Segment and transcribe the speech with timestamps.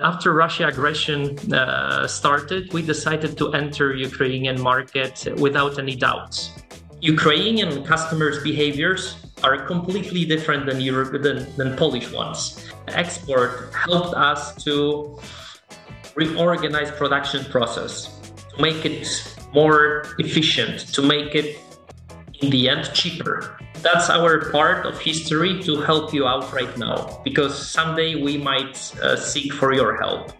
[0.00, 6.52] After Russia aggression uh, started, we decided to enter Ukrainian market without any doubts.
[7.00, 12.70] Ukrainian customers' behaviors are completely different than, Europe, than, than Polish ones.
[12.86, 15.18] Export helped us to
[16.14, 18.06] reorganize production process,
[18.54, 19.02] to make it
[19.52, 21.58] more efficient, to make it
[22.40, 23.58] in the end cheaper.
[23.82, 28.76] That's our part of history to help you out right now because someday we might
[29.00, 30.32] uh, seek for your help.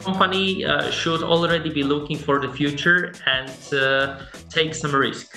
[0.00, 5.34] Company uh, should already be looking for the future and uh, take some risk.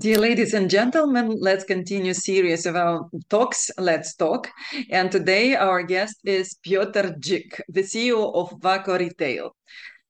[0.00, 3.70] Dear ladies and gentlemen, let's continue series of our talks.
[3.78, 4.48] Let's talk.
[4.90, 9.54] And today our guest is Piotr Dzik, the CEO of Vaco Retail.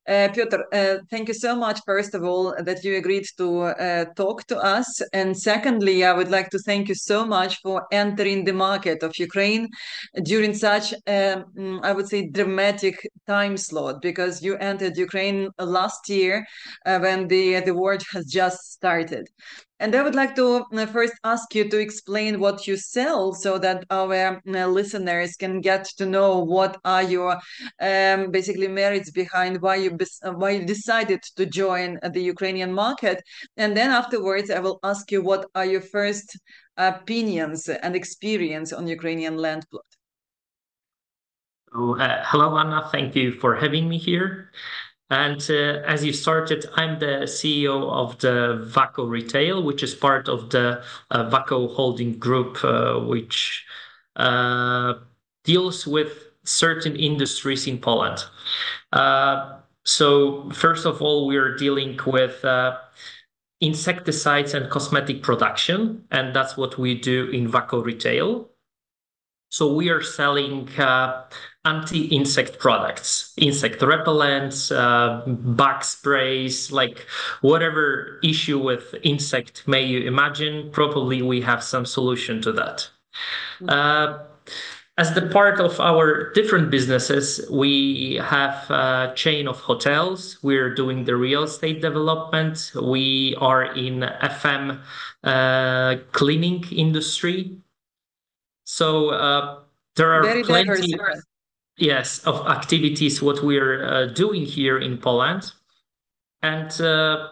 [0.09, 4.07] Uh, Piotr, uh, thank you so much, first of all, that you agreed to uh,
[4.17, 5.03] talk to us.
[5.13, 9.19] And secondly, I would like to thank you so much for entering the market of
[9.19, 9.69] Ukraine
[10.23, 16.47] during such, um, I would say, dramatic time slot, because you entered Ukraine last year
[16.87, 19.29] uh, when the, the war has just started.
[19.81, 23.59] And I would like to uh, first ask you to explain what you sell so
[23.59, 27.39] that our uh, listeners can get to know what are your
[27.81, 33.23] um, basically merits behind why you uh, why you decided to join the Ukrainian market.
[33.57, 36.37] And then afterwards, I will ask you what are your first
[36.77, 39.85] opinions and experience on Ukrainian land plot.
[41.75, 42.89] Oh, uh, hello, Anna.
[42.91, 44.51] Thank you for having me here.
[45.11, 50.29] And uh, as you started, I'm the CEO of the Vaco Retail, which is part
[50.29, 53.65] of the uh, Vaco Holding Group, uh, which
[54.17, 54.95] uh,
[55.45, 58.25] deals with certain industries in Poland.
[58.93, 62.77] Uh, so, first of all, we are dealing with uh,
[63.61, 68.51] insecticides and cosmetic production, and that's what we do in Vaco Retail.
[69.51, 70.69] So, we are selling
[71.65, 77.07] anti-insect products, insect repellents, uh, bug sprays, like
[77.41, 82.89] whatever issue with insect may you imagine, probably we have some solution to that.
[83.61, 83.69] Mm-hmm.
[83.69, 84.19] Uh,
[84.97, 90.39] as the part of our different businesses, we have a chain of hotels.
[90.43, 92.73] We're doing the real estate development.
[92.75, 94.81] We are in FM
[95.23, 97.59] uh, cleaning industry.
[98.69, 99.61] So uh,
[99.97, 100.93] there are Very plenty.
[100.93, 101.25] Diverse
[101.79, 105.53] yes of activities what we're uh, doing here in Poland.
[106.43, 107.29] And uh,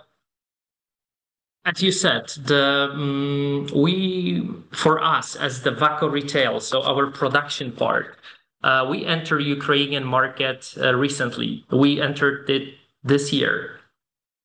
[1.66, 7.72] as you said the um, we for us as the Vaco retail so our production
[7.72, 8.16] part
[8.62, 11.64] uh, we entered Ukrainian market uh, recently.
[11.70, 13.78] We entered it this year.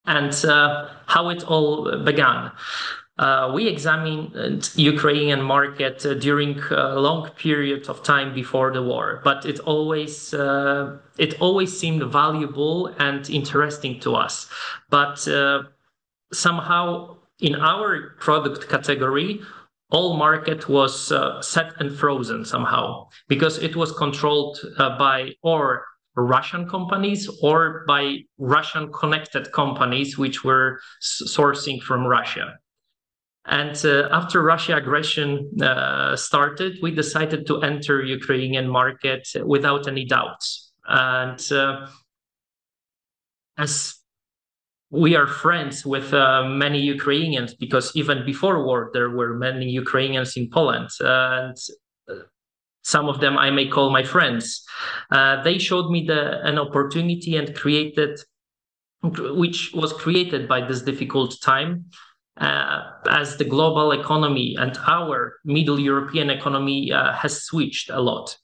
[0.06, 2.52] And uh, how it all began
[3.54, 9.46] we examined Ukrainian market uh, during a long period of time before the war, but
[9.46, 14.50] it always uh, it always seemed valuable and interesting to us.
[14.90, 15.64] But uh,
[16.34, 19.42] somehow in our product category,
[19.92, 25.86] all market was uh, set and frozen somehow because it was controlled uh, by or
[26.16, 32.58] Russian companies or by Russian connected companies which were sourcing from Russia.
[33.46, 40.06] And uh, after Russia aggression uh, started, we decided to enter Ukrainian market without any
[40.06, 40.72] doubts.
[40.88, 41.88] And uh,
[43.58, 43.96] as
[44.92, 50.36] we are friends with uh, many Ukrainians, because even before war there were many Ukrainians
[50.38, 51.58] in Poland, and
[52.10, 52.16] uh,
[52.84, 54.64] some of them I may call my friends.
[55.10, 58.20] Uh, they showed me the, an opportunity and created,
[59.02, 61.86] which was created by this difficult time
[62.42, 68.36] uh, as the global economy and our middle European economy uh, has switched a lot.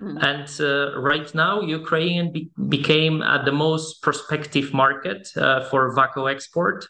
[0.00, 0.22] Mm.
[0.22, 6.30] And uh, right now, Ukraine be- became uh, the most prospective market uh, for Vaco
[6.30, 6.86] export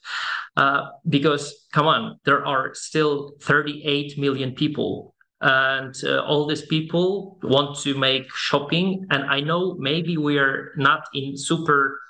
[0.56, 7.38] uh, because, come on, there are still 38 million people and uh, all these people
[7.42, 12.00] want to make shopping and i know maybe we are not in super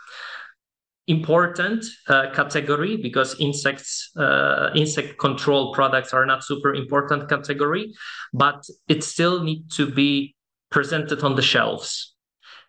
[1.09, 7.93] important uh, category because insects uh, insect control products are not super important category
[8.33, 10.35] but it still need to be
[10.71, 12.15] presented on the shelves.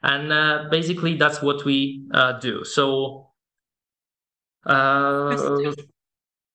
[0.03, 2.63] And uh, basically that's what we uh, do.
[2.65, 3.29] So
[4.65, 5.73] uh,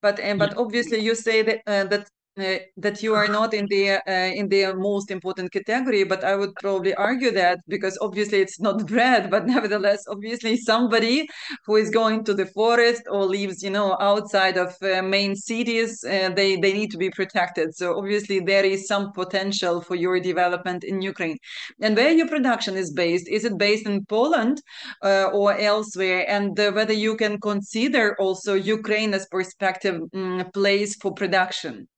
[0.00, 2.08] but but obviously you say that uh, that
[2.38, 6.35] uh, that you are not in the uh, in the most important category but i
[6.35, 11.26] would probably argue that because obviously it's not bread but nevertheless obviously somebody
[11.64, 16.05] who is going to the forest or lives you know outside of uh, main cities
[16.05, 17.75] uh, they they need to be protected.
[17.75, 21.38] So obviously there is some potential for your development in ukraine.
[21.81, 24.56] And where your production is based is it based in poland
[25.02, 26.25] uh, or elsewhere?
[26.29, 31.88] And uh, whether you can consider also ukraine as perspective um, place for production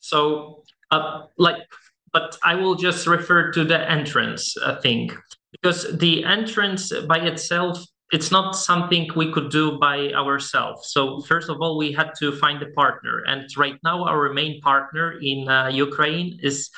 [0.00, 1.56] so, uh, like,
[2.12, 5.10] but I will just refer to the entrance uh, thing
[5.52, 10.92] because the entrance by itself it's not something we could do by ourselves.
[10.92, 14.60] So first of all, we had to find a partner, and right now our main
[14.60, 16.70] partner in uh, Ukraine is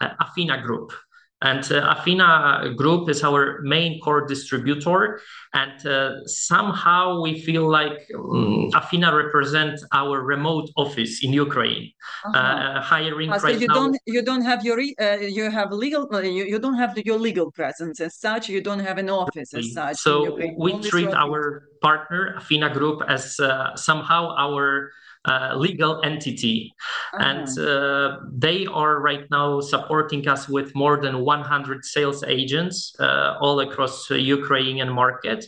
[0.00, 0.92] uh, Afina Group.
[1.40, 5.20] And uh, Afina Group is our main core distributor.
[5.54, 11.92] And uh, somehow we feel like um, Afina represents our remote office in Ukraine,
[12.24, 12.38] uh-huh.
[12.38, 13.74] uh, hiring ah, so right you now.
[13.74, 17.18] Don't, you don't have your uh, you have legal uh, you, you don't have your
[17.18, 18.48] legal presence as such.
[18.48, 19.96] You don't have an office as such.
[19.96, 24.90] So we treat our partner Afina Group as uh, somehow our
[25.24, 26.72] uh, legal entity.
[27.12, 27.24] Uh-huh.
[27.24, 33.36] And uh, they are right now supporting us with more than 100 sales agents uh,
[33.40, 35.44] all across the Ukrainian market.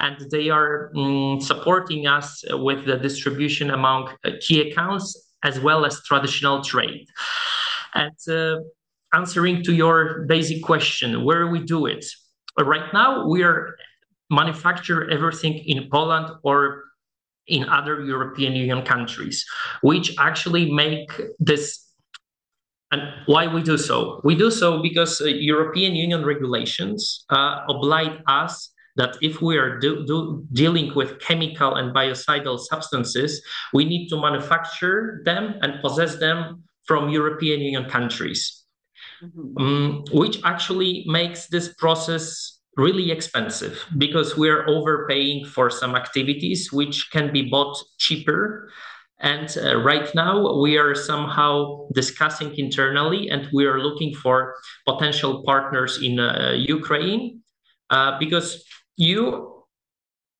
[0.00, 5.84] And they are mm, supporting us with the distribution among uh, key accounts as well
[5.84, 7.06] as traditional trade.
[7.94, 8.60] And uh,
[9.14, 12.04] answering to your basic question, where we do it?
[12.58, 13.76] Right now, we are
[14.30, 16.84] manufacture everything in Poland or
[17.48, 19.44] in other European Union countries,
[19.82, 21.82] which actually make this.
[22.92, 24.20] And why we do so?
[24.22, 29.78] We do so because uh, European Union regulations uh, oblige us that if we are
[29.78, 36.18] do, do, dealing with chemical and biocidal substances, we need to manufacture them and possess
[36.18, 38.64] them from European Union countries,
[39.22, 39.58] mm-hmm.
[39.58, 47.10] um, which actually makes this process really expensive because we're overpaying for some activities which
[47.10, 48.70] can be bought cheaper.
[49.18, 54.54] And uh, right now we are somehow discussing internally and we are looking for
[54.86, 57.40] potential partners in uh, ukraine
[57.88, 58.64] uh, because
[58.96, 59.64] you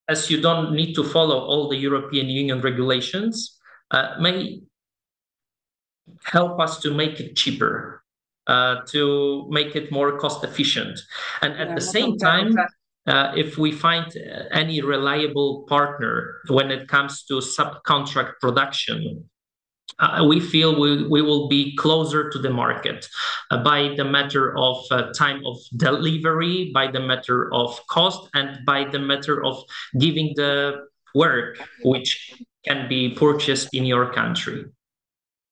[0.09, 3.59] as you don't need to follow all the european union regulations
[3.91, 4.61] uh, may
[6.25, 8.03] help us to make it cheaper
[8.47, 10.99] uh, to make it more cost efficient.
[11.43, 12.55] And at yeah, the same time,
[13.07, 19.29] uh, if we find uh, any reliable partner when it comes to subcontract production,
[19.99, 23.09] uh, we feel we, we will be closer to the market
[23.51, 28.65] uh, by the matter of uh, time of delivery, by the matter of cost, and
[28.67, 29.63] by the matter of
[29.99, 32.35] giving the work which
[32.67, 34.67] can be purchased in your country.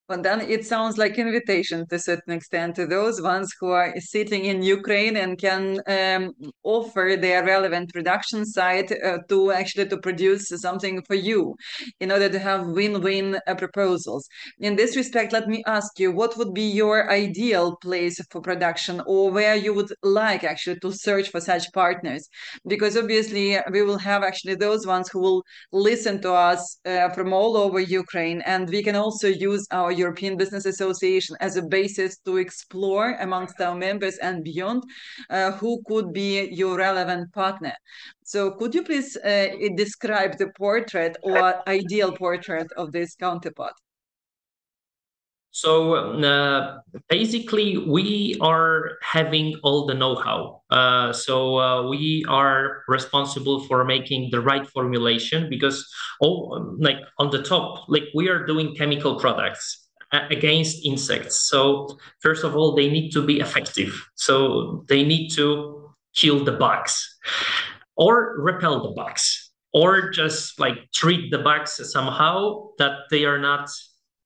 [0.07, 3.91] But then it sounds like invitation to a certain extent to those ones who are
[3.97, 6.31] sitting in Ukraine and can um,
[6.63, 11.55] offer their relevant production site uh, to actually to produce something for you
[11.99, 14.27] in order to have win-win uh, proposals.
[14.59, 19.01] In this respect, let me ask you, what would be your ideal place for production
[19.07, 22.29] or where you would like actually to search for such partners?
[22.67, 27.33] Because obviously we will have actually those ones who will listen to us uh, from
[27.33, 32.17] all over Ukraine and we can also use our European Business Association as a basis
[32.25, 34.83] to explore amongst our members and beyond
[35.29, 37.73] uh, who could be your relevant partner.
[38.23, 43.73] So could you please uh, describe the portrait or ideal portrait of this counterpart?
[45.55, 50.63] So uh, basically, we are having all the know-how.
[50.69, 55.87] Uh, so uh, we are responsible for making the right formulation because,
[56.21, 59.84] oh, like on the top, like we are doing chemical products
[60.31, 61.49] against insects.
[61.49, 63.91] So first of all, they need to be effective.
[64.15, 67.17] So they need to kill the bugs
[67.95, 73.69] or repel the bugs or just like treat the bugs somehow that they are not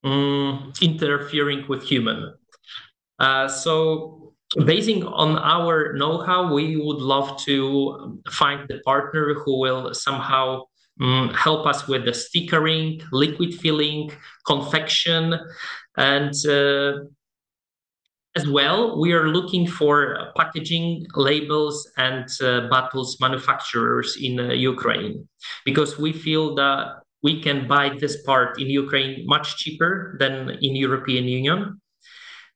[0.03, 2.33] um, interfering with human.
[3.19, 4.33] Uh, so
[4.65, 10.63] basing on our know-how, we would love to find the partner who will somehow
[10.99, 14.11] um, help us with the stickering, liquid filling,
[14.45, 15.39] confection,
[15.97, 17.05] and uh,
[18.35, 25.27] as well, we are looking for packaging labels and uh, bottles manufacturers in uh, Ukraine
[25.65, 30.75] because we feel that we can buy this part in Ukraine much cheaper than in
[30.75, 31.81] European Union.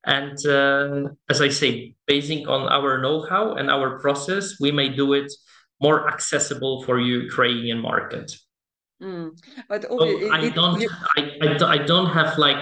[0.06, 5.14] And uh, as I say, basing on our know-how and our process, we may do
[5.14, 5.32] it
[5.86, 8.28] more accessible for Ukrainian market.
[9.02, 9.28] Mm.
[9.68, 12.62] But okay, so it, I don't, it, I, I, I don't have like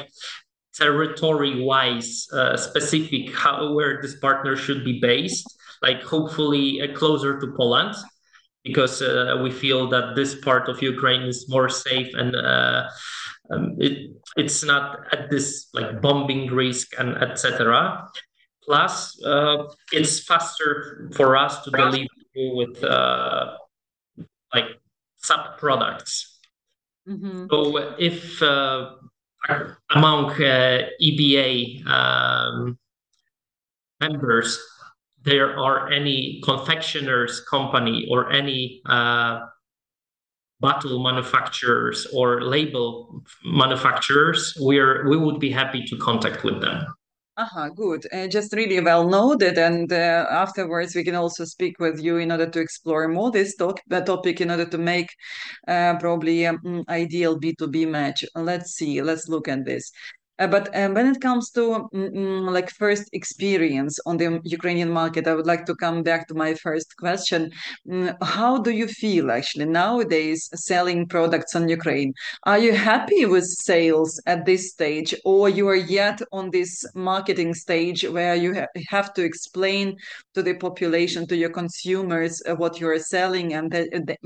[0.81, 5.47] territory-wise uh, specific how where this partner should be based,
[5.87, 7.93] like hopefully uh, closer to Poland,
[8.63, 12.81] because uh, we feel that this part of Ukraine is more safe and uh,
[13.51, 13.95] um, it
[14.41, 14.85] it's not
[15.15, 15.47] at this
[15.77, 18.07] like bombing risk and etc.
[18.65, 18.93] Plus,
[19.25, 19.57] uh,
[19.91, 23.57] it's faster for us to deliver with uh,
[24.53, 24.65] like
[25.17, 26.39] sub products.
[27.07, 27.47] Mm-hmm.
[27.49, 28.91] So if uh,
[29.89, 32.77] among uh, EBA um,
[33.99, 34.59] members
[35.23, 39.41] there are any confectioners company or any uh,
[40.59, 46.85] bottle manufacturers or label manufacturers, we're we would be happy to contact with them.
[47.37, 48.05] Uh-huh, good.
[48.13, 49.57] Uh, just really well noted.
[49.57, 53.55] And uh, afterwards, we can also speak with you in order to explore more this
[53.55, 55.09] talk, topic in order to make
[55.67, 58.25] uh, probably um, ideal B2B match.
[58.35, 59.91] Let's see, let's look at this.
[60.41, 65.27] Uh, but um, when it comes to mm, like first experience on the Ukrainian market,
[65.27, 67.51] I would like to come back to my first question.
[67.87, 72.11] Mm, how do you feel actually nowadays selling products on Ukraine?
[72.51, 77.53] Are you happy with sales at this stage, or you are yet on this marketing
[77.53, 79.85] stage where you ha have to explain
[80.35, 83.69] to the population, to your consumers, uh, what you are selling, and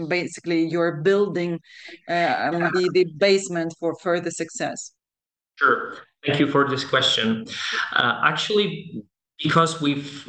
[0.08, 1.60] basically you're building
[2.08, 4.95] uh, the, the basement for further success?
[5.58, 5.96] Sure.
[6.26, 7.46] Thank you for this question.
[7.94, 9.04] Uh, actually,
[9.44, 10.26] because we've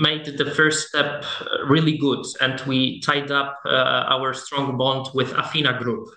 [0.00, 1.24] made the first step
[1.66, 6.08] really good and we tied up uh, our strong bond with Afina Group.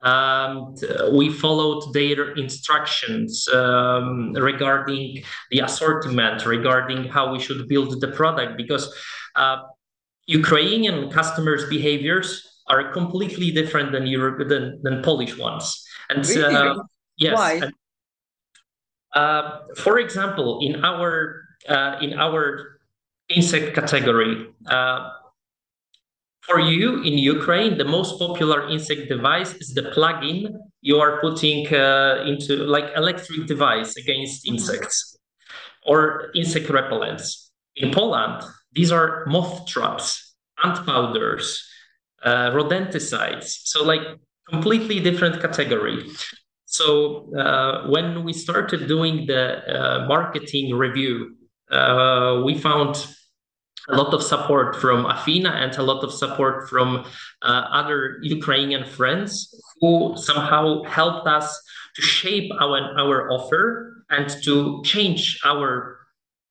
[0.00, 0.76] Um,
[1.12, 8.56] we followed their instructions um, regarding the assortment, regarding how we should build the product,
[8.56, 8.94] because
[9.34, 9.58] uh,
[10.26, 15.84] Ukrainian customers' behaviors are completely different than Europe than, than Polish ones.
[16.10, 16.54] And really?
[16.54, 16.76] uh,
[17.16, 17.52] yes, Why?
[17.54, 17.72] And,
[19.14, 22.78] uh, for example, in our uh, in our
[23.28, 25.10] insect category, uh,
[26.42, 31.66] for you in Ukraine, the most popular insect device is the plug-in you are putting
[31.74, 34.54] uh, into like electric device against mm-hmm.
[34.54, 35.18] insects
[35.86, 37.50] or insect repellents.
[37.76, 40.34] In Poland, these are moth traps,
[40.64, 41.62] ant powders,
[42.22, 43.48] uh, rodenticides.
[43.64, 44.02] So like
[44.48, 46.06] completely different category.
[46.70, 51.34] So uh, when we started doing the uh, marketing review,
[51.70, 53.06] uh, we found
[53.88, 57.06] a lot of support from Afina and a lot of support from
[57.40, 59.48] uh, other Ukrainian friends
[59.80, 61.48] who somehow helped us
[61.96, 65.96] to shape our, our offer and to change our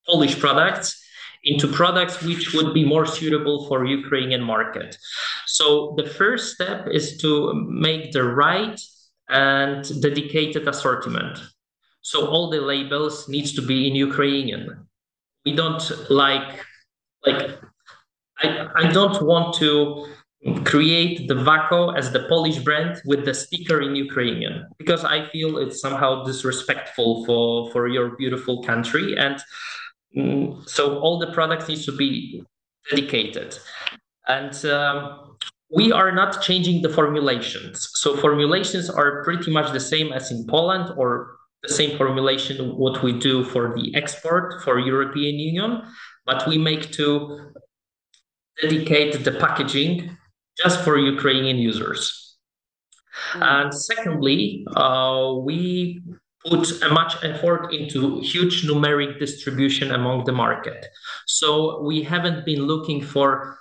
[0.07, 1.00] Polish products
[1.43, 4.97] into products which would be more suitable for Ukrainian market.
[5.45, 8.81] So the first step is to make the right
[9.29, 11.39] and dedicated assortment.
[12.01, 14.88] So all the labels needs to be in Ukrainian.
[15.46, 16.65] We don't like
[17.25, 17.60] like
[18.39, 20.07] I, I don't want to
[20.63, 25.57] create the Vaco as the Polish brand with the sticker in Ukrainian because I feel
[25.57, 29.38] it's somehow disrespectful for for your beautiful country and
[30.15, 32.43] mm, so all the products needs to be
[32.89, 33.57] dedicated
[34.27, 35.38] and um,
[35.69, 37.89] we are not changing the formulations.
[37.95, 43.03] So formulations are pretty much the same as in Poland or the same formulation what
[43.03, 45.81] we do for the export for European Union,
[46.25, 47.51] but we make to
[48.62, 50.17] dedicate the packaging
[50.63, 52.38] just for Ukrainian users.
[53.36, 56.01] And secondly, uh, we
[56.45, 60.86] put a much effort into huge numeric distribution among the market.
[61.25, 63.57] So we haven't been looking for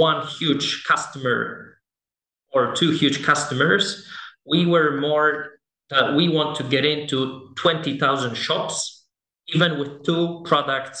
[0.00, 1.76] one huge customer
[2.54, 3.84] or two huge customers.
[4.46, 5.30] We were more,
[5.92, 9.06] uh, we want to get into 20,000 shops,
[9.48, 10.98] even with two products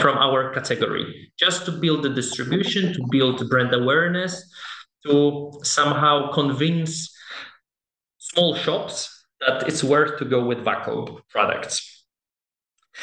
[0.00, 4.32] from our category, just to build the distribution, to build brand awareness,
[5.04, 6.92] to somehow convince
[8.18, 12.06] small shops that it's worth to go with Vaco products.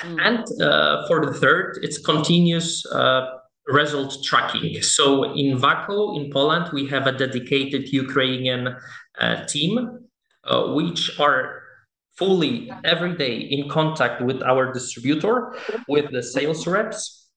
[0.01, 0.17] Mm.
[0.27, 3.25] And uh, for the third, it's continuous uh,
[3.67, 4.81] result tracking.
[4.81, 8.75] So in Vaco in Poland, we have a dedicated Ukrainian
[9.19, 10.07] uh, team,
[10.43, 11.61] uh, which are
[12.17, 15.55] fully every day in contact with our distributor,
[15.87, 17.29] with the sales reps,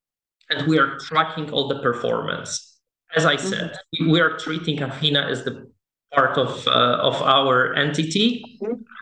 [0.49, 2.78] and we are tracking all the performance.
[3.14, 3.76] As I said,
[4.08, 5.68] we, are treating Afina as the
[6.14, 8.44] part of uh, of our entity,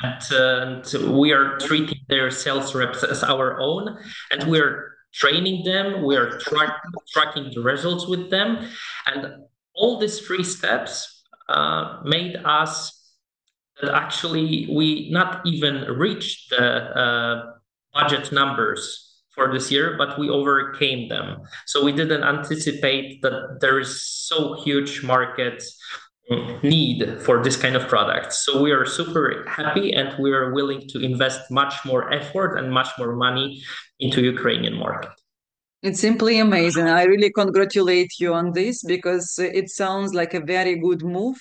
[0.03, 3.99] and, and we are treating their sales reps as our own,
[4.31, 6.73] and we are training them, we are track,
[7.13, 8.69] tracking the results with them.
[9.07, 9.45] And
[9.75, 12.95] all these three steps uh, made us
[13.81, 17.53] that actually we not even reached the uh,
[17.93, 21.39] budget numbers for this year, but we overcame them.
[21.67, 25.63] So we didn't anticipate that there is so huge market
[26.63, 28.33] need for this kind of product.
[28.33, 32.71] So we are super happy and we are willing to invest much more effort and
[32.71, 33.63] much more money
[34.01, 35.11] into Ukrainian market.
[35.81, 36.89] It's simply amazing.
[36.89, 41.37] I really congratulate you on this because it sounds like a very good move.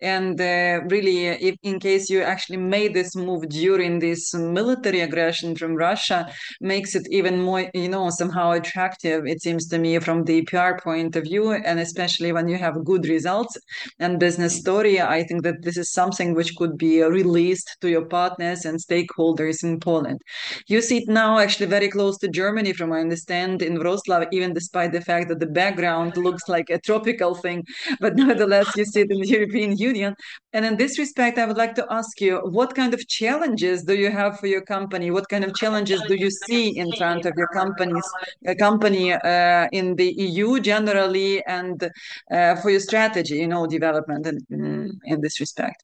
[0.00, 5.54] And uh, really, if in case you actually made this move during this military aggression
[5.54, 10.24] from Russia, makes it even more, you know, somehow attractive, it seems to me, from
[10.24, 11.52] the PR point of view.
[11.52, 13.54] And especially when you have good results
[13.98, 18.06] and business story, I think that this is something which could be released to your
[18.06, 20.22] partners and stakeholders in Poland.
[20.68, 24.92] You sit now actually very close to Germany, from my understanding in Wroclaw, even despite
[24.92, 27.64] the fact that the background looks like a tropical thing,
[28.00, 30.14] but nevertheless you sit in the European Union.
[30.52, 33.94] And in this respect, I would like to ask you, what kind of challenges do
[33.94, 35.10] you have for your company?
[35.10, 38.08] What kind of challenges do you see in front of your companies,
[38.46, 41.90] a company uh, in the EU generally, and
[42.30, 45.82] uh, for your strategy, you know, development in, mm, in this respect?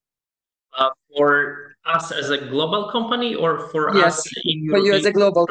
[0.78, 4.28] Uh, for us as a global company or for yes, us
[4.70, 5.48] for you as a global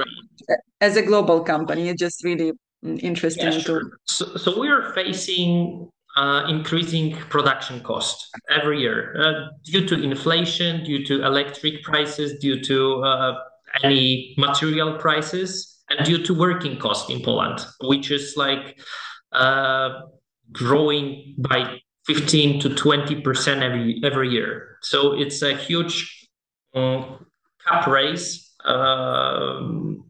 [0.82, 3.82] as a global company it's just really interesting yeah, sure.
[3.82, 10.02] to so, so we are facing uh, increasing production cost every year uh, due to
[10.02, 13.36] inflation due to electric prices due to uh,
[13.84, 18.80] any material prices and due to working cost in poland which is like
[19.32, 20.02] uh,
[20.52, 26.19] growing by 15 to 20 percent every every year so it's a huge
[26.74, 27.26] um,
[27.66, 30.04] cap raise um,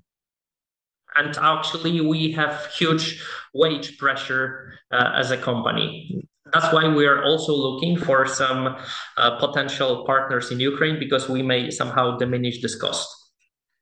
[1.16, 3.22] and actually we have huge
[3.54, 6.24] wage pressure uh, as a company.
[6.52, 8.76] That's why we are also looking for some
[9.18, 13.16] uh, potential partners in ukraine because we may somehow diminish this cost.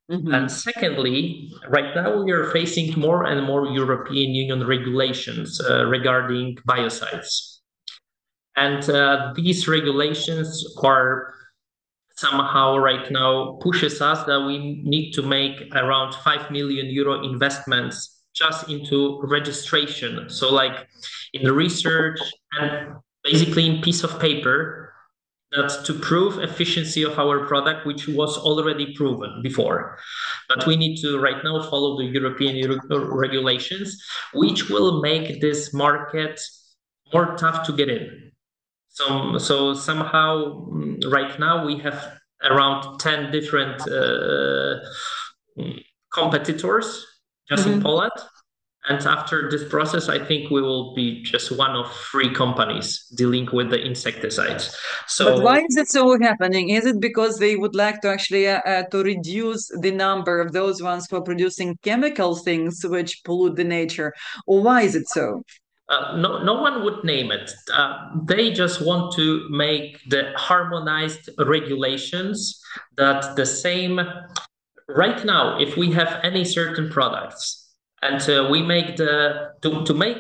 [0.10, 0.34] Mm-hmm.
[0.34, 6.56] and secondly right now we are facing more and more european union regulations uh, regarding
[6.66, 7.60] biocides.
[8.56, 11.34] And uh, these regulations are
[12.18, 18.24] somehow right now pushes us that we need to make around 5 million euro investments
[18.36, 20.30] just into registration.
[20.30, 20.88] So like
[21.34, 22.20] in the research
[22.60, 24.94] and basically in piece of paper
[25.52, 29.98] that to prove efficiency of our product which was already proven before.
[30.50, 36.42] But we need to right now follow the european regulations which will make this market
[37.14, 38.27] more tough to get in
[38.98, 44.80] so, so somehow mm, right now we have around 10 different uh,
[45.58, 47.06] mm, competitors
[47.48, 47.74] just mm-hmm.
[47.74, 48.12] in Poland.
[48.90, 53.48] And after this process, I think we will be just one of three companies dealing
[53.52, 54.76] with the insecticides.
[55.08, 56.70] So, but why is it so happening?
[56.70, 60.54] Is it because they would like to actually uh, uh, to reduce the number of
[60.54, 64.14] those ones for producing chemical things which pollute the nature,
[64.48, 65.44] or why is it so?
[65.90, 67.50] Uh, no, no one would name it.
[67.72, 72.62] Uh, they just want to make the harmonized regulations
[72.98, 74.00] that the same.
[74.90, 79.94] Right now, if we have any certain products and uh, we make the to, to
[79.94, 80.18] make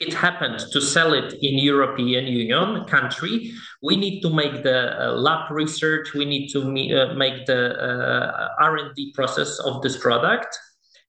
[0.00, 5.12] it happen to sell it in European Union country, we need to make the uh,
[5.12, 6.12] lab research.
[6.14, 7.76] We need to uh, make the
[8.60, 10.58] R and D process of this product,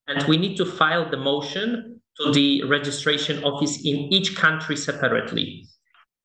[0.08, 5.68] and we need to file the motion to the registration office in each country separately.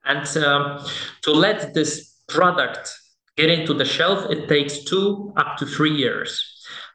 [0.04, 0.84] And um,
[1.22, 2.94] to let this product
[3.36, 6.30] get into the shelf, it takes two up to three years.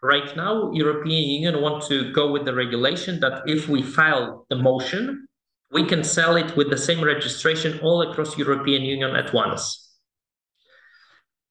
[0.01, 4.55] Right now, European Union want to go with the regulation that if we file the
[4.55, 5.27] motion,
[5.71, 9.93] we can sell it with the same registration all across European Union at once.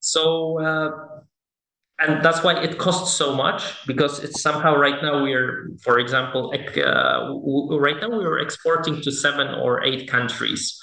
[0.01, 0.91] So uh,
[2.01, 6.53] and that's why it costs so much because it's somehow right now we're for example
[6.53, 10.81] uh, right now we are exporting to seven or eight countries.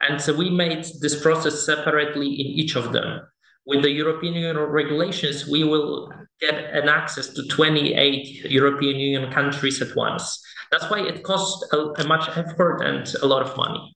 [0.00, 3.20] And so we made this process separately in each of them.
[3.66, 9.80] With the european union regulations we will get an access to 28 european union countries
[9.80, 10.42] at once.
[10.72, 13.94] That's why it costs a, a much effort and a lot of money.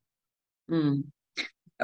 [0.71, 1.03] Mm.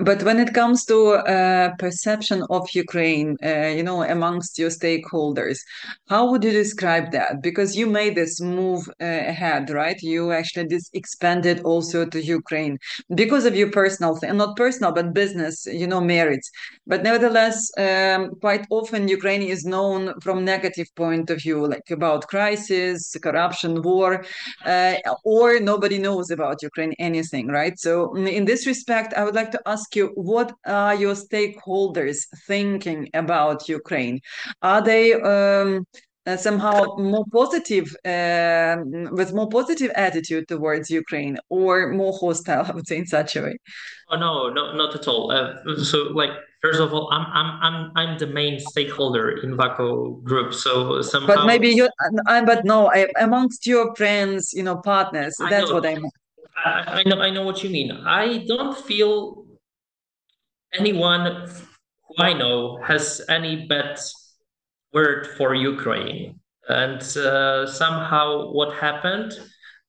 [0.02, 5.60] But when it comes to uh, perception of Ukraine, uh, you know, amongst your stakeholders,
[6.08, 7.42] how would you describe that?
[7.42, 10.00] Because you made this move uh, ahead, right?
[10.02, 12.78] You actually just expanded also to Ukraine
[13.16, 16.50] because of your personal thing, not personal, but business, you know, merits.
[16.88, 22.28] But nevertheless, um, quite often Ukraine is known from negative point of view, like about
[22.28, 24.24] crisis, corruption, war,
[24.66, 27.78] uh, or nobody knows about Ukraine anything, right?
[27.78, 32.28] So in this respect, I would like to ask ask you, what are your stakeholders
[32.48, 34.20] thinking about Ukraine?
[34.62, 35.86] Are they um,
[36.28, 38.78] uh, somehow more positive, uh,
[39.12, 42.66] with more positive attitude towards Ukraine, or more hostile?
[42.70, 43.58] I would say in such a way.
[44.12, 45.32] Oh no, no, not at all.
[45.32, 50.22] Uh, so, like, first of all, I'm I'm I'm I'm the main stakeholder in Vaco
[50.24, 50.54] Group.
[50.54, 51.36] So somehow.
[51.36, 51.90] But maybe you,
[52.28, 55.36] I, but no, I, amongst your friends, you know, partners.
[55.42, 56.14] I that's know, what I meant.
[56.66, 57.92] I, I know, I know what you mean.
[57.92, 59.39] I don't feel
[60.74, 61.48] anyone
[62.08, 64.00] who I know has any bad
[64.94, 69.34] word for Ukraine, and uh, somehow what happened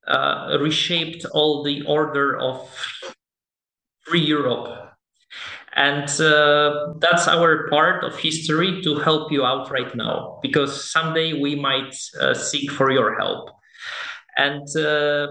[0.06, 2.68] uh, reshaped all the order of
[4.06, 4.76] free Europe.
[5.76, 11.40] And uh, that's our part of history to help you out right now, because someday
[11.40, 13.50] we might uh, seek for your help.
[14.36, 15.28] And uh,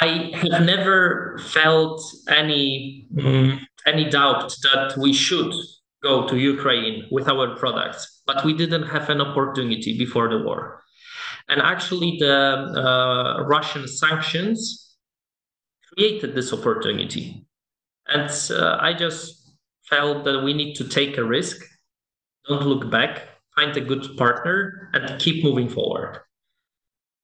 [0.00, 5.52] I have never felt any mm, any doubt that we should
[6.02, 10.82] go to Ukraine with our products, but we didn't have an opportunity before the war.
[11.48, 14.96] And actually, the uh, Russian sanctions
[15.92, 17.46] created this opportunity.
[18.06, 19.56] And uh, I just
[19.88, 21.56] felt that we need to take a risk,
[22.48, 26.20] don't look back, find a good partner, and keep moving forward.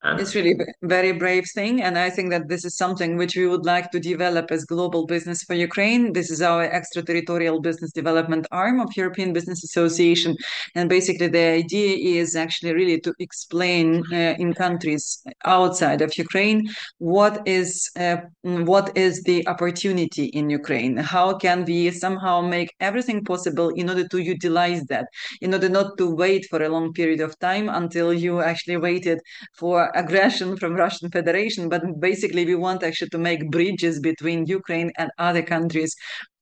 [0.02, 3.46] And it's really very brave thing and i think that this is something which we
[3.46, 6.12] would like to develop as global business for ukraine.
[6.14, 10.36] This is our extraterritorial business development arm of european business association
[10.74, 16.68] and basically the idea is actually really to explain uh, in countries outside of ukraine
[16.98, 20.96] what is uh, what is the opportunity in ukraine?
[20.96, 25.06] How can we somehow make everything possible in order to utilize that
[25.40, 29.20] in order not to wait for a long period of time until you actually waited
[29.58, 34.90] for aggression from Russian Federation, but basically we want actually to make bridges between Ukraine
[34.98, 35.94] and other countries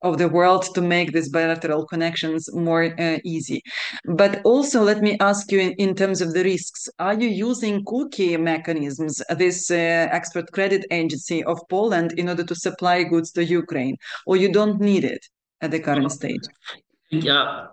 [0.03, 3.61] of the world to make these bilateral connections more uh, easy.
[4.05, 7.85] But also, let me ask you in, in, terms of the risks, are you using
[7.85, 13.45] KUKE mechanisms, this uh, export credit agency of Poland, in order to supply goods to
[13.45, 15.25] Ukraine, or you don't need it
[15.61, 16.43] at the current stage?
[17.11, 17.67] Yeah,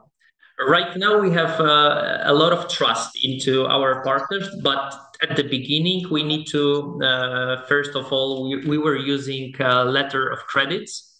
[0.59, 5.43] right now we have uh, a lot of trust into our partners but at the
[5.43, 10.39] beginning we need to uh, first of all we, we were using a letter of
[10.39, 11.15] credits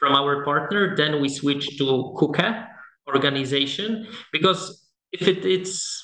[0.00, 0.96] from our partner.
[0.96, 2.66] Then we switched to KUKE
[3.06, 6.02] organization because if it, it's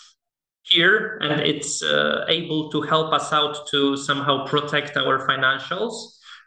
[0.63, 5.95] here and it's uh, able to help us out to somehow protect our financials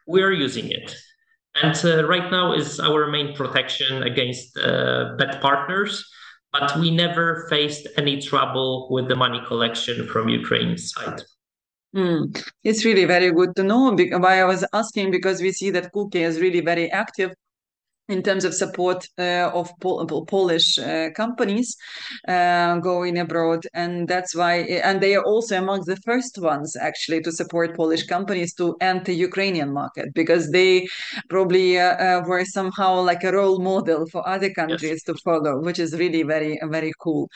[0.07, 0.95] we are using it.
[1.61, 6.05] And uh, right now is our main protection against uh, bad partners
[6.51, 11.21] but we never faced any trouble with the money collection from Ukraine's side.
[11.95, 12.43] Mm.
[12.63, 13.95] It's really very good to know.
[13.95, 17.31] Why I was asking because we see that KUKE is really very active
[18.09, 21.77] in terms of support uh, of Pol Polish uh, companies
[22.27, 24.55] uh, going abroad, and that's why.
[24.83, 29.11] And they are also among the first ones actually to support Polish companies to enter
[29.11, 30.87] Ukrainian market because they
[31.29, 35.03] probably uh, uh, were somehow like a role model for other countries yes.
[35.03, 37.29] to follow, which is really very very cool.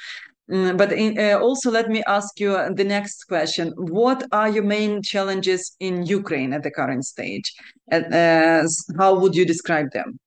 [0.51, 3.71] Mm, but in, uh, also, let me ask you the next question.
[3.77, 7.53] What are your main challenges in Ukraine at the current stage?
[7.91, 8.63] Uh,
[8.97, 10.19] how would you describe them?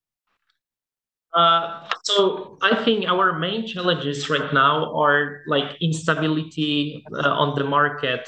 [1.37, 7.65] Uh, so I think our main challenges right now are like instability uh, on the
[7.65, 8.27] market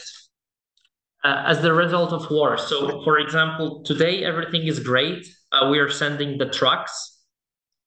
[1.24, 2.58] uh, as the result of war.
[2.58, 5.26] So, for example, today everything is great.
[5.52, 7.22] Uh, we are sending the trucks,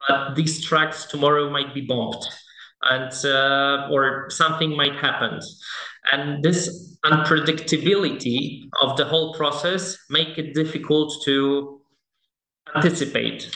[0.07, 2.25] but these trucks tomorrow might be bombed,
[2.81, 5.39] and uh, or something might happen,
[6.12, 11.79] and this unpredictability of the whole process make it difficult to
[12.75, 13.55] anticipate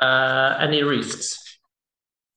[0.00, 1.38] uh, any risks.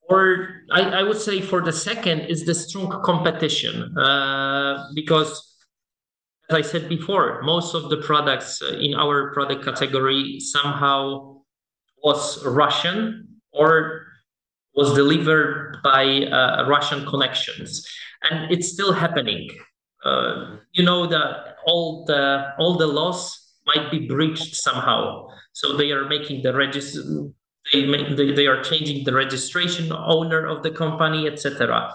[0.07, 5.55] Or I, I, would say for the second is the strong competition uh, because
[6.49, 11.41] as I said before, most of the products in our product category somehow
[12.03, 14.05] was Russian or
[14.75, 17.87] was delivered by uh, Russian connections,
[18.29, 19.49] and it's still happening.
[20.03, 25.91] Uh, you know that all the all the laws might be breached somehow, so they
[25.91, 27.01] are making the register
[27.71, 31.93] they, they, they are changing the registration owner of the company, etc.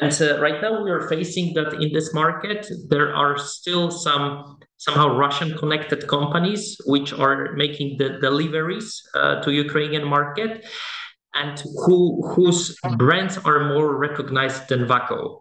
[0.00, 4.58] And uh, right now we are facing that in this market, there are still some
[4.78, 10.66] somehow Russian connected companies which are making the deliveries uh, to Ukrainian market
[11.34, 11.98] and who
[12.34, 15.40] whose brands are more recognized than Vaco.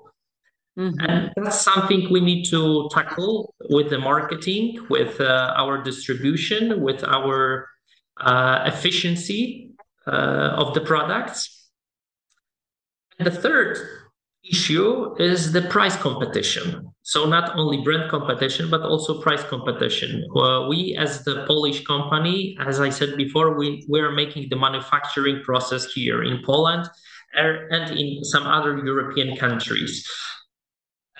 [0.77, 1.05] Mm-hmm.
[1.05, 7.03] And that's something we need to tackle with the marketing, with uh, our distribution, with
[7.03, 7.69] our
[8.65, 9.71] efficiency
[10.07, 11.69] uh, of the products.
[13.19, 13.77] And the third
[14.49, 16.91] issue is the price competition.
[17.01, 20.23] So not only brand competition, but also price competition.
[20.35, 24.55] Uh, we, as the Polish company, as I said before, we we are making the
[24.55, 26.89] manufacturing process here in Poland
[27.37, 30.05] er, and in some other European countries.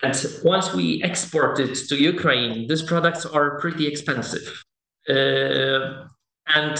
[0.03, 4.63] And once we export it to Ukraine, these products are pretty expensive.
[5.09, 6.07] Uh,
[6.47, 6.77] and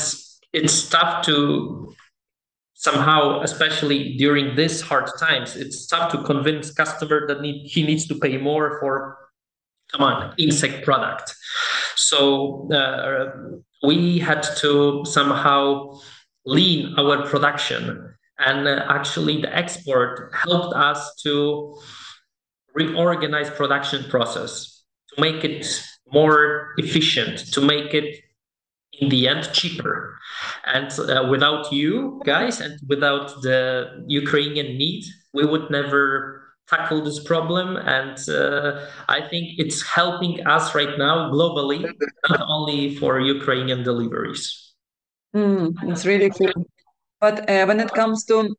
[0.54, 1.94] it's tough to
[2.74, 8.08] somehow, especially during these hard times, it's tough to convince customer that need, he needs
[8.08, 9.18] to pay more for,
[9.92, 11.34] come on, insect product.
[11.96, 16.00] So uh, we had to somehow
[16.46, 21.80] lean our production, and uh, actually the export helped us to
[22.74, 25.66] reorganize production process to make it
[26.12, 28.25] more efficient, to make it
[29.00, 30.18] in the end cheaper.
[30.66, 35.04] And uh, without you guys and without the Ukrainian need,
[35.34, 37.78] we would never tackle this problem.
[37.78, 41.82] And uh, I think it's helping us right now globally,
[42.30, 44.74] not only for Ukrainian deliveries.
[45.36, 46.66] Mm, it's really cool.
[47.20, 48.56] But uh, when it comes to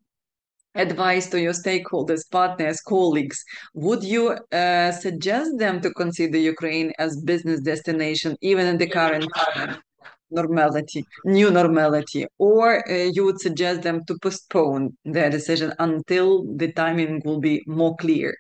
[0.75, 3.43] advice to your stakeholders, partners, colleagues,
[3.75, 9.27] would you uh, suggest them to consider Ukraine as business destination even in the current
[10.31, 16.73] normality, new normality, or uh, you would suggest them to postpone their decision until the
[16.73, 18.37] timing will be more clear?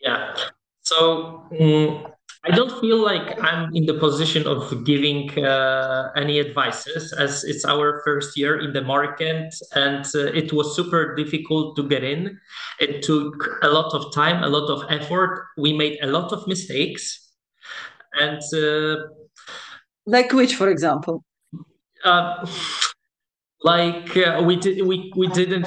[0.00, 0.34] Yeah.
[0.82, 2.06] So um,
[2.44, 7.64] I don't feel like I'm in the position of giving uh, any advices as it's
[7.64, 12.38] our first year in the market and uh, it was super difficult to get in.
[12.78, 15.46] It took a lot of time, a lot of effort.
[15.58, 17.32] We made a lot of mistakes.
[18.14, 19.02] And uh,
[20.08, 21.22] like which, for example?
[22.04, 22.46] Uh,
[23.64, 25.66] like uh, we did we, we didn't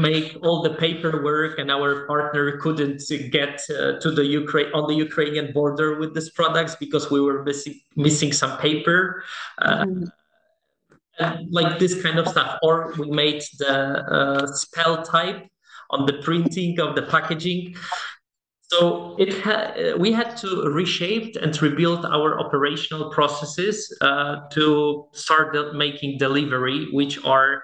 [0.00, 4.94] make all the paperwork and our partner couldn't get uh, to the ukraine on the
[4.94, 9.24] ukrainian border with these products because we were missing missing some paper
[9.58, 10.08] uh, mm.
[11.50, 13.74] like this kind of stuff or we made the
[14.16, 15.44] uh, spell type
[15.90, 17.74] on the printing of the packaging
[18.72, 25.52] so it ha- we had to reshape and rebuild our operational processes uh, to start
[25.52, 27.62] de- making delivery, which are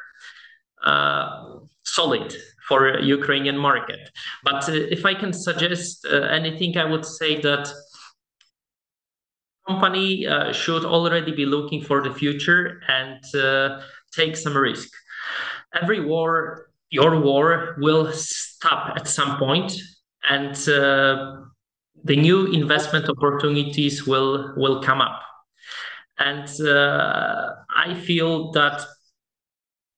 [0.84, 2.36] uh, solid
[2.68, 4.00] for Ukrainian market.
[4.44, 7.72] But uh, if I can suggest uh, anything, I would say that
[9.66, 13.80] company uh, should already be looking for the future and uh,
[14.12, 14.88] take some risk.
[15.80, 19.72] Every war, your war, will stop at some point
[20.24, 21.36] and uh,
[22.04, 25.20] the new investment opportunities will will come up.
[26.18, 28.84] And uh, I feel that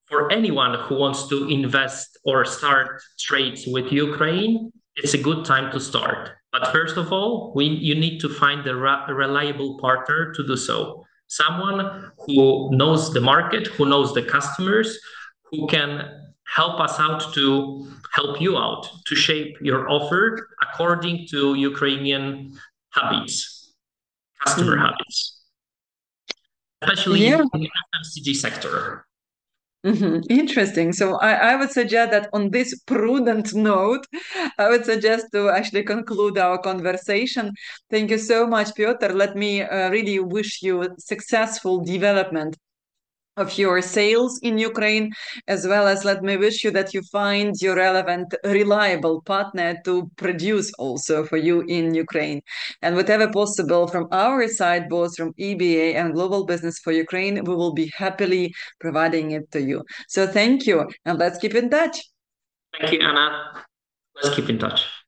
[0.07, 5.71] for anyone who wants to invest or start trades with Ukraine, it's a good time
[5.73, 6.31] to start.
[6.53, 10.57] But first of all, we, you need to find a, a reliable partner to do
[10.57, 11.05] so.
[11.29, 14.99] Someone who knows the market, who knows the customers,
[15.45, 21.55] who can help us out to help you out to shape your offer according to
[21.55, 22.53] Ukrainian
[22.91, 23.73] habits,
[24.45, 24.85] customer mm.
[24.87, 25.43] habits,
[26.83, 27.41] especially yeah.
[27.55, 29.07] in the FMCG sector.
[29.87, 30.31] Mm-hmm.
[30.31, 30.93] Interesting.
[30.93, 34.05] So I, I would suggest that on this prudent note,
[34.59, 37.53] I would suggest to actually conclude our conversation.
[37.91, 39.13] Thank you so much, Piotr.
[39.15, 42.59] Let me uh, really wish you successful development
[43.40, 45.12] of your sales in Ukraine,
[45.48, 50.11] as well as let me wish you that you find your relevant, reliable partner to
[50.16, 52.40] produce also for you in Ukraine.
[52.83, 57.55] And whatever possible from our side, both from EBA and Global Business for Ukraine, we
[57.55, 59.85] will be happily providing it to you.
[60.09, 61.96] So thank you, and let's keep in touch.
[62.79, 63.64] Thank you, Anna.
[64.22, 65.00] Let's keep in touch.